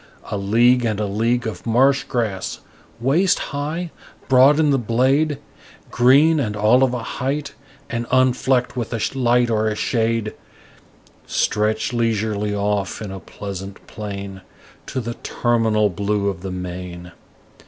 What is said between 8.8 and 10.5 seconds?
a light or a shade,